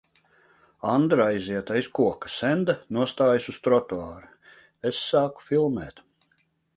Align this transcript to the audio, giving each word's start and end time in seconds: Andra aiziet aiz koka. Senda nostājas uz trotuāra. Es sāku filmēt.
Andra 0.93 1.27
aiziet 1.33 1.69
aiz 1.75 1.89
koka. 1.99 2.31
Senda 2.37 2.75
nostājas 2.97 3.47
uz 3.53 3.59
trotuāra. 3.67 4.31
Es 4.91 5.03
sāku 5.11 5.47
filmēt. 5.51 6.03